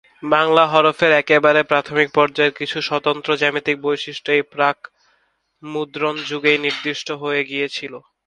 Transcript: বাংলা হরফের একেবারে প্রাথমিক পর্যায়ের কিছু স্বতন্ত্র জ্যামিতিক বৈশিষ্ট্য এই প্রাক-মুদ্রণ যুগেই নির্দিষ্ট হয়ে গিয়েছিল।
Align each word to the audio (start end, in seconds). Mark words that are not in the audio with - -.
বাংলা 0.31 0.63
হরফের 0.67 1.11
একেবারে 1.21 1.61
প্রাথমিক 1.63 2.07
পর্যায়ের 2.17 2.57
কিছু 2.59 2.77
স্বতন্ত্র 2.81 3.29
জ্যামিতিক 3.41 3.77
বৈশিষ্ট্য 3.81 4.29
এই 4.31 4.43
প্রাক-মুদ্রণ 4.53 6.15
যুগেই 6.29 6.59
নির্দিষ্ট 6.65 7.07
হয়ে 7.21 7.41
গিয়েছিল। 7.45 7.93